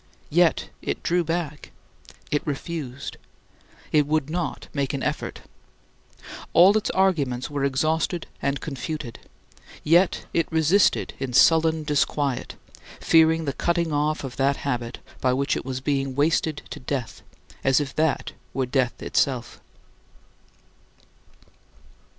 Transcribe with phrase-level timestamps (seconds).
[0.31, 1.69] Yet it drew back.
[2.31, 3.17] It refused.
[3.91, 5.41] It would not make an effort.
[6.53, 9.19] All its arguments were exhausted and confuted.
[9.83, 12.55] Yet it resisted in sullen disquiet,
[12.99, 17.21] fearing the cutting off of that habit by which it was being wasted to death,
[17.63, 19.61] as if that were death itself.